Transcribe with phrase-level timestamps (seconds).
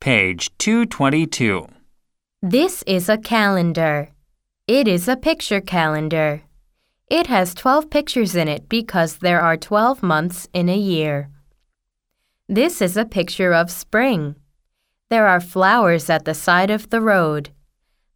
[0.00, 1.66] Page 222.
[2.42, 4.10] This is a calendar.
[4.66, 6.42] It is a picture calendar.
[7.08, 11.30] It has 12 pictures in it because there are 12 months in a year.
[12.48, 14.36] This is a picture of spring.
[15.08, 17.48] There are flowers at the side of the road.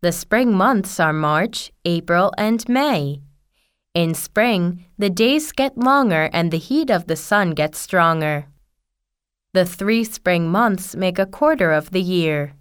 [0.03, 3.23] The spring months are March, April, and May.
[3.95, 8.47] In spring, the days get longer and the heat of the sun gets stronger.
[9.59, 12.55] The three spring months make a quarter of the year.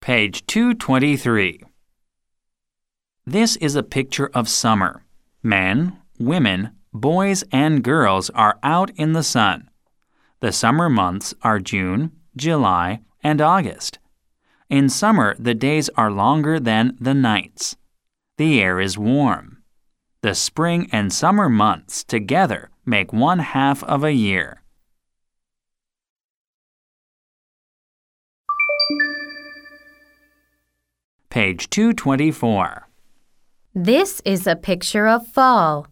[0.00, 1.60] Page 223.
[3.26, 5.04] This is a picture of summer.
[5.42, 9.68] Men, women, boys, and girls are out in the sun.
[10.40, 13.98] The summer months are June, July, and August.
[14.70, 17.76] In summer, the days are longer than the nights.
[18.38, 19.51] The air is warm.
[20.22, 24.62] The spring and summer months together make one half of a year.
[31.28, 32.86] Page 224.
[33.74, 35.88] This is a picture of fall.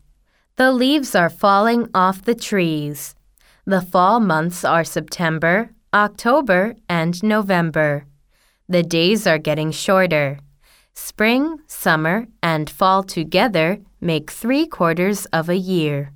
[0.55, 3.17] The leaves are falling off the trees.
[3.65, 8.07] The fall months are September, October, and November.
[8.69, 10.39] The days are getting shorter.
[11.03, 16.13] Spring, summer, and fall together make three quarters of a year.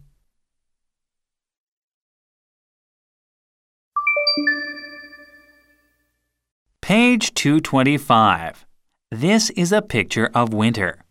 [6.82, 8.66] Page 225.
[9.10, 11.02] This is a picture of winter.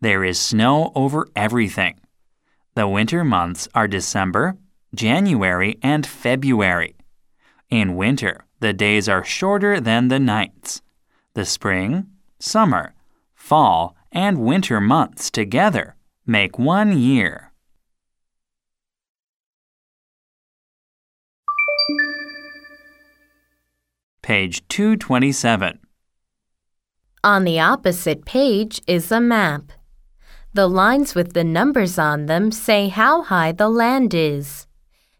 [0.00, 2.00] There is snow over everything.
[2.74, 4.56] The winter months are December,
[4.94, 6.96] January, and February.
[7.68, 10.80] In winter, the days are shorter than the nights.
[11.34, 12.06] The spring,
[12.44, 12.94] summer,
[13.34, 17.52] fall, and winter months together make one year.
[24.22, 25.80] Page 227.
[27.22, 29.72] On the opposite page is a map.
[30.54, 34.66] The lines with the numbers on them say how high the land is.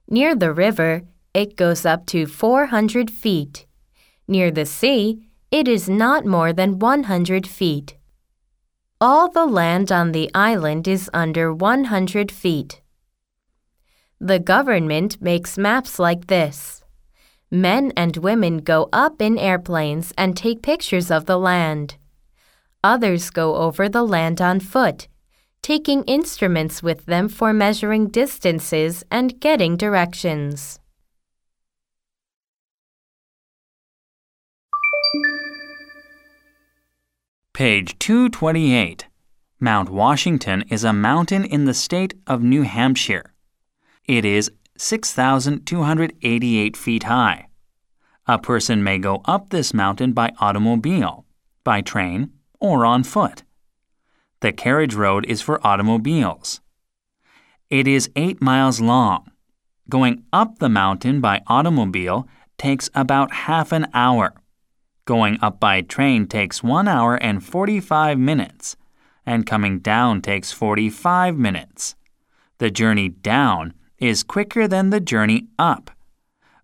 [0.08, 1.02] Near the river,
[1.34, 3.66] it goes up to 400 feet.
[4.28, 7.96] Near the sea, it is not more than 100 feet.
[9.00, 12.80] All the land on the island is under 100 feet.
[14.20, 16.82] The government makes maps like this.
[17.50, 21.96] Men and women go up in airplanes and take pictures of the land.
[22.82, 25.08] Others go over the land on foot,
[25.62, 30.80] taking instruments with them for measuring distances and getting directions.
[37.54, 39.06] Page 228.
[39.60, 43.32] Mount Washington is a mountain in the state of New Hampshire.
[44.04, 47.46] It is 6,288 feet high.
[48.26, 51.24] A person may go up this mountain by automobile,
[51.62, 53.44] by train, or on foot.
[54.40, 56.60] The carriage road is for automobiles.
[57.70, 59.30] It is 8 miles long.
[59.88, 62.26] Going up the mountain by automobile
[62.58, 64.34] takes about half an hour.
[65.06, 68.76] Going up by train takes 1 hour and 45 minutes,
[69.26, 71.94] and coming down takes 45 minutes.
[72.56, 75.90] The journey down is quicker than the journey up,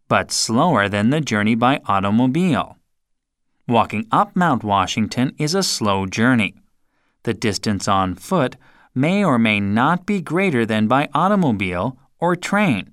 [0.08, 2.78] but slower than the journey by automobile.
[3.68, 6.54] Walking up Mount Washington is a slow journey.
[7.24, 8.56] The distance on foot
[8.94, 12.92] may or may not be greater than by automobile or train,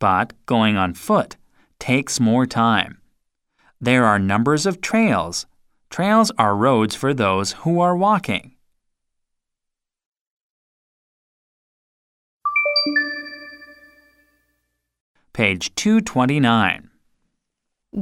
[0.00, 1.36] but going on foot
[1.78, 2.99] takes more time.
[3.82, 5.46] There are numbers of trails.
[5.88, 8.52] Trails are roads for those who are walking.
[15.32, 16.90] Page 229.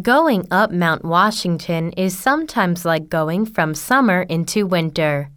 [0.03, 5.31] Going up Mount Washington is sometimes like going from summer into winter.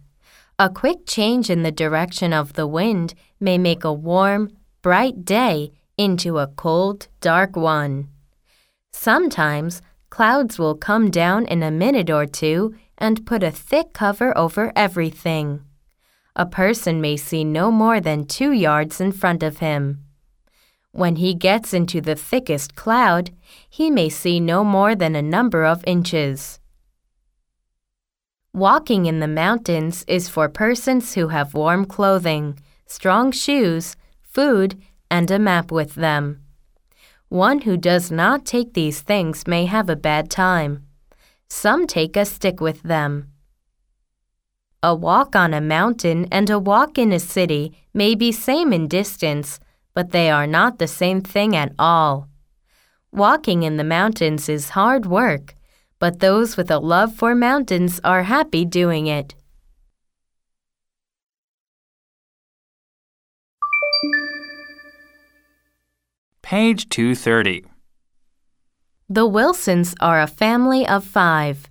[0.58, 4.50] A quick change in the direction of the wind may make a warm,
[4.82, 8.08] bright day into a cold, dark one.
[8.90, 9.80] Sometimes
[10.12, 14.70] clouds will come down in a minute or two and put a thick cover over
[14.76, 15.62] everything.
[16.36, 20.04] A person may see no more than two yards in front of him.
[20.90, 23.30] When he gets into the thickest cloud,
[23.70, 26.60] he may see no more than a number of inches.
[28.52, 34.78] Walking in the mountains is for persons who have warm clothing, strong shoes, food,
[35.10, 36.42] and a map with them.
[37.32, 40.84] One who does not take these things may have a bad time.
[41.48, 43.32] Some take a stick with them.
[44.82, 48.86] A walk on a mountain and a walk in a city may be same in
[48.86, 49.60] distance,
[49.94, 52.28] but they are not the same thing at all.
[53.12, 55.54] Walking in the mountains is hard work,
[55.98, 59.34] but those with a love for mountains are happy doing it.
[66.42, 67.64] Page 230.
[69.08, 71.68] The Wilsons are a family of five.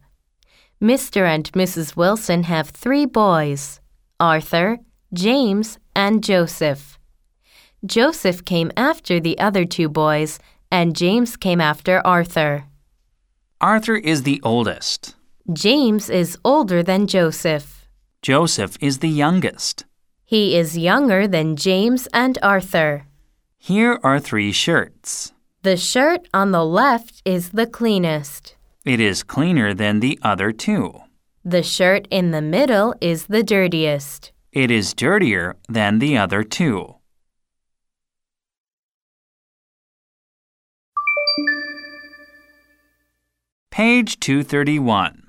[0.81, 1.27] Mr.
[1.27, 1.95] and Mrs.
[1.95, 3.79] Wilson have three boys
[4.19, 4.79] Arthur,
[5.13, 6.97] James, and Joseph.
[7.85, 10.39] Joseph came after the other two boys,
[10.71, 12.63] and James came after Arthur.
[13.59, 15.15] Arthur is the oldest.
[15.51, 17.88] James is older than Joseph.
[18.21, 19.85] Joseph is the youngest.
[20.24, 23.06] He is younger than James and Arthur.
[23.63, 25.34] Here are three shirts.
[25.62, 28.56] The shirt on the left is the cleanest.
[28.86, 31.02] It is cleaner than the other two.
[31.46, 34.31] The shirt in the middle is the dirtiest.
[34.52, 36.96] It is dirtier than the other two.
[43.69, 45.22] Page 231.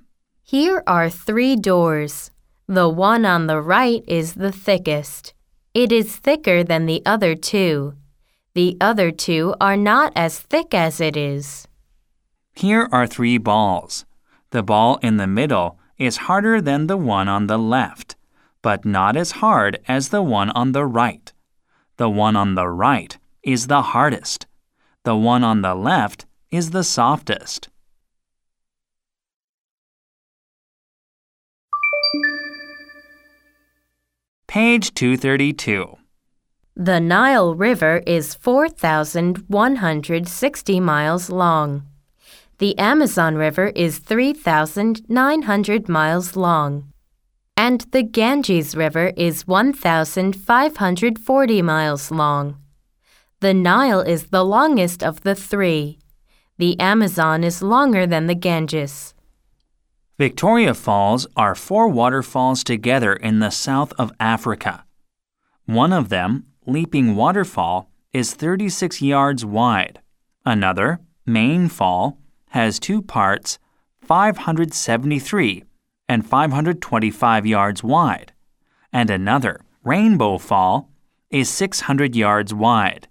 [0.42, 2.30] Here are three doors.
[2.66, 5.34] The one on the right is the thickest.
[5.74, 7.92] It is thicker than the other two.
[8.54, 11.66] The other two are not as thick as it is.
[12.54, 14.04] Here are three balls.
[14.50, 18.14] The ball in the middle is harder than the one on the left,
[18.60, 21.32] but not as hard as the one on the right.
[21.96, 24.46] The one on the right is the hardest.
[25.04, 27.70] The one on the left is the softest.
[34.46, 35.96] Page 232.
[36.76, 41.86] The Nile River is 4,160 miles long.
[42.56, 46.90] The Amazon River is 3,900 miles long.
[47.58, 52.56] And the Ganges River is 1,540 miles long.
[53.40, 55.98] The Nile is the longest of the three.
[56.56, 59.12] The Amazon is longer than the Ganges.
[60.18, 64.86] Victoria Falls are four waterfalls together in the south of Africa.
[65.66, 70.00] One of them, Leaping Waterfall, is 36 yards wide.
[70.44, 72.18] Another, Main Fall,
[72.50, 73.58] has two parts,
[74.02, 75.64] 573
[76.08, 78.32] and 525 yards wide.
[78.92, 80.90] And another, Rainbow Fall,
[81.30, 83.08] is 600 yards wide.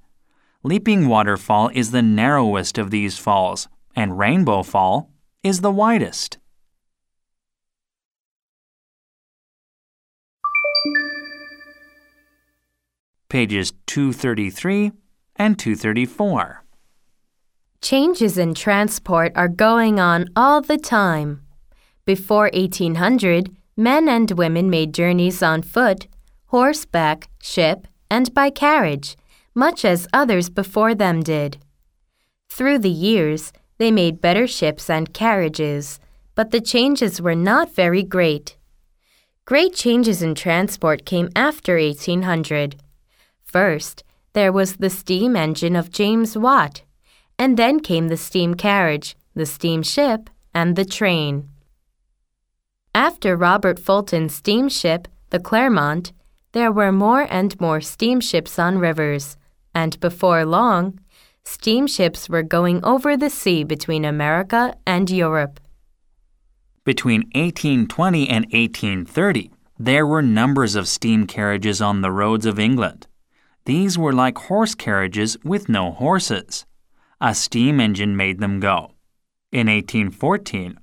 [0.64, 5.10] Leaping Waterfall is the narrowest of these falls, and Rainbow Fall
[5.44, 6.38] is the widest.
[13.32, 14.92] Pages 233
[15.38, 16.66] and 234.
[17.82, 21.42] Changes in transport are going on all the time.
[22.04, 26.08] Before 1800, men and women made journeys on foot,
[26.48, 29.16] horseback, ship, and by carriage,
[29.56, 31.58] much as others before them did.
[32.50, 36.02] Through the years, they made better ships and carriages,
[36.36, 38.58] but the changes were not very great.
[39.46, 42.76] Great changes in transport came after 1800.
[43.52, 44.04] First,
[44.34, 46.84] there was the steam engine of James Watt,
[47.38, 51.50] and then came the steam carriage, the steamship, and the train.
[52.96, 56.14] After Robert Fulton's steamship, the Clermont,
[56.54, 59.38] there were more and more steamships on rivers,
[59.74, 61.00] and before long,
[61.44, 65.60] steamships were going over the sea between America and Europe.
[66.84, 73.08] Between 1820 and 1830, there were numbers of steam carriages on the roads of England.
[73.66, 76.66] These were like horse carriages with no horses.
[77.20, 78.92] A steam engine made them go.
[79.52, 80.80] In 1814,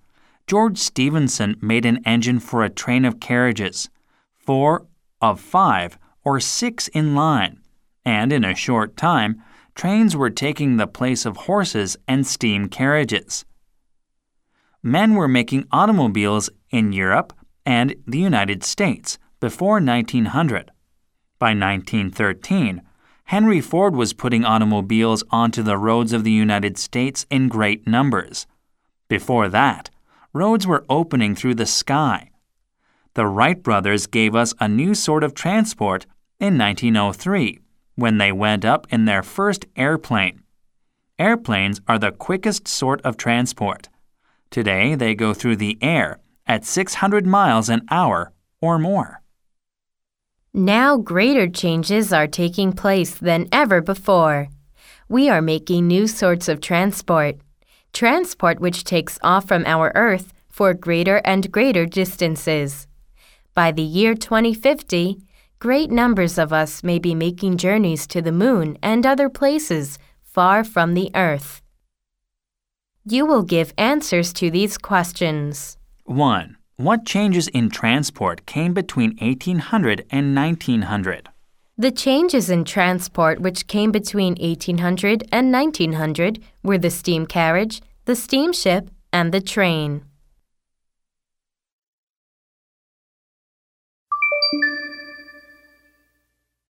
[0.47, 3.88] George Stephenson made an engine for a train of carriages,
[4.32, 4.87] four
[5.20, 7.61] of five or six in line,
[8.04, 9.42] and in a short time,
[9.75, 13.44] trains were taking the place of horses and steam carriages
[14.82, 17.32] men were making automobiles in Europe
[17.66, 20.70] and the United States before 1900.
[21.38, 22.83] By 1913,
[23.25, 28.47] Henry Ford was putting automobiles onto the roads of the United States in great numbers.
[29.09, 29.90] Before that,
[30.33, 32.30] roads were opening through the sky.
[33.14, 36.07] The Wright brothers gave us a new sort of transport
[36.40, 37.61] in 1903
[37.95, 40.42] when they went up in their first airplane.
[41.18, 43.88] Airplanes are the quickest sort of transport.
[44.50, 49.21] Today, they go through the air at 600 miles an hour or more.
[50.58, 54.48] Now greater changes are taking place than ever before.
[55.08, 57.36] We are making new sorts of transport.
[57.92, 62.88] Transport which takes off from our Earth for greater and greater distances.
[63.54, 65.18] By the year 2050,
[65.60, 70.64] great numbers of us may be making journeys to the moon and other places far
[70.64, 71.62] from the earth.
[73.04, 75.78] You will give answers to these questions.
[76.06, 76.57] 1.
[76.80, 81.28] What changes in transport came between 1800 and 1900?
[81.76, 88.14] The changes in transport which came between 1800 and 1900 were the steam carriage, the
[88.14, 90.04] steamship, and the train.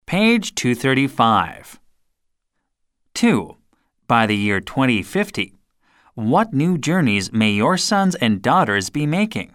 [0.05, 1.81] Page 235.
[3.15, 3.57] 2.
[4.07, 5.57] By the year 2050,
[6.15, 9.51] what new journeys may your sons and daughters be making?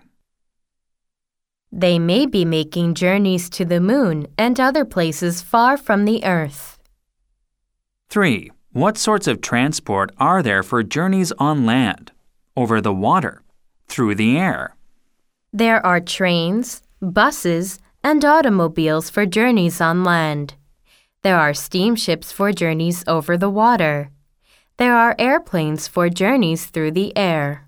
[1.77, 6.79] They may be making journeys to the moon and other places far from the earth.
[8.11, 8.53] 3.
[8.71, 12.13] What sorts of transport are there for journeys on land,
[12.57, 13.43] over the water,
[13.89, 14.77] through the air?
[15.53, 20.55] There are trains, buses, and automobiles for journeys on land.
[21.23, 24.11] There are steamships for journeys over the water.
[24.77, 27.67] There are airplanes for journeys through the air.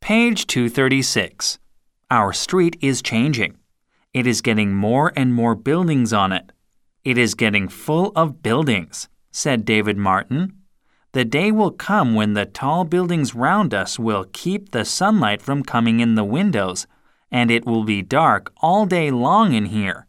[0.00, 1.58] Page 236.
[2.10, 3.56] Our street is changing.
[4.12, 6.52] It is getting more and more buildings on it.
[7.04, 10.54] It is getting full of buildings, said David Martin.
[11.12, 15.62] The day will come when the tall buildings round us will keep the sunlight from
[15.62, 16.86] coming in the windows,
[17.30, 20.06] and it will be dark all day long in here.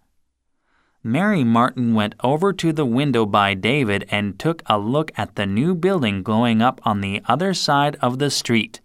[1.06, 5.46] Mary Martin went over to the window by David and took a look at the
[5.46, 8.80] new building going up on the other side of the street.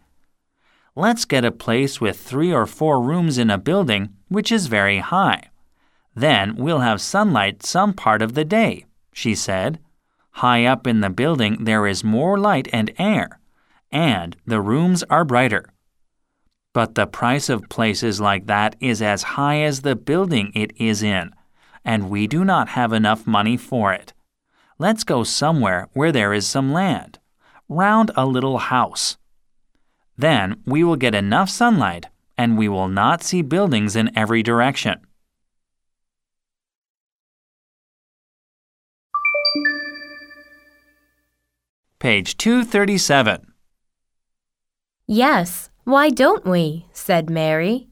[0.97, 4.99] Let's get a place with three or four rooms in a building which is very
[4.99, 5.45] high.
[6.13, 9.79] Then we'll have sunlight some part of the day, she said.
[10.33, 13.39] High up in the building there is more light and air,
[13.93, 15.67] and the rooms are brighter.
[16.73, 21.05] But the price of places like that is as high as the building it is
[21.05, 21.33] in
[21.89, 24.13] and we do not have enough money for it.
[24.79, 27.19] Let's go somewhere where there is some land,
[27.67, 29.17] round a little house.
[30.15, 32.05] Then we will get enough sunlight
[32.37, 35.01] and we will not see buildings in every direction.
[41.99, 43.55] Page 237.
[45.07, 46.85] Yes, why don't we?
[46.93, 47.89] said Mary.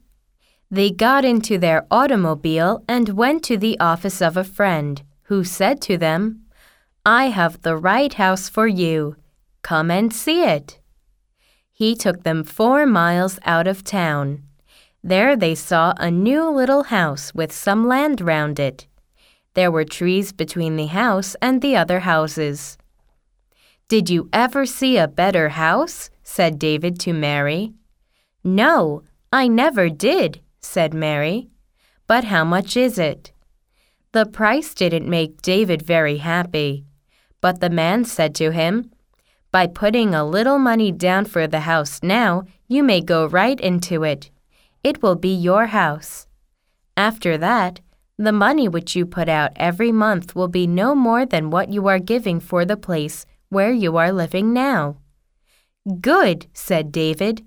[0.69, 5.81] They got into their automobile and went to the office of a friend, who said
[5.81, 6.43] to them,
[7.05, 9.15] I have the right house for you.
[9.61, 10.79] Come and see it.
[11.71, 14.43] He took them four miles out of town.
[15.01, 18.87] There they saw a new little house with some land round it.
[19.53, 22.77] There were trees between the house and the other houses.
[23.87, 26.09] Did you ever see a better house?
[26.23, 27.71] said David to Mary.
[28.43, 31.49] No, I never did, said Mary.
[32.07, 33.31] But how much is it?
[34.11, 36.85] The price didn't make David very happy.
[37.41, 38.91] But the man said to him,
[39.51, 44.03] By putting a little money down for the house now, you may go right into
[44.03, 44.29] it.
[44.83, 46.27] It will be your house.
[46.95, 47.79] After that,
[48.17, 51.87] the money which you put out every month will be no more than what you
[51.87, 54.97] are giving for the place where you are living now.
[56.01, 57.45] Good, said David.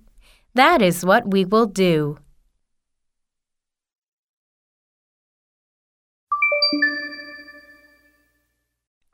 [0.55, 2.19] That is what we will do.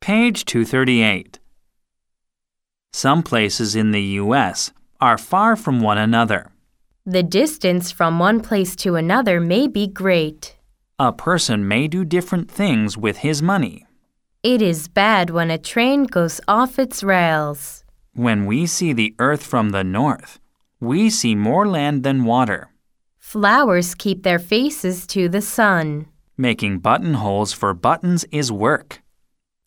[0.07, 1.41] Page 238.
[2.93, 4.71] Some places in the U.S.
[5.01, 6.53] are far from one another.
[7.05, 10.55] The distance from one place to another may be great.
[11.01, 13.85] A person may do different things with his money.
[14.45, 17.83] It is bad when a train goes off its rails.
[18.15, 20.39] When we see the earth from the north,
[20.79, 22.71] we see more land than water.
[23.19, 26.07] Flowers keep their faces to the sun.
[26.37, 29.03] Making buttonholes for buttons is work.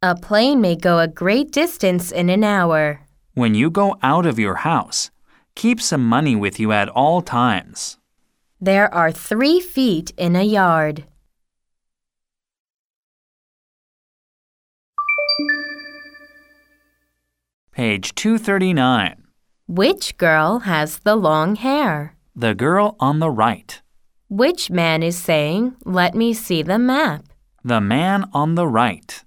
[0.02, 3.02] A plane may go a great distance in an hour.
[3.34, 5.12] When you go out of your house,
[5.56, 7.98] keep some money with you at all times.
[8.62, 11.04] There are three feet in a yard.
[17.74, 19.28] Page 239.
[19.68, 22.16] Which girl has the long hair?
[22.34, 23.82] The girl on the right.
[24.30, 27.26] Which man is saying, Let me see the map?
[27.66, 29.26] The man on the right.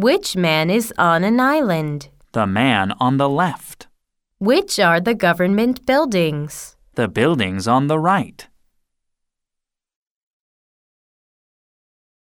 [0.00, 2.10] Which man is on an island?
[2.30, 3.88] The man on the left.
[4.38, 6.76] Which are the government buildings?
[6.94, 8.46] The buildings on the right.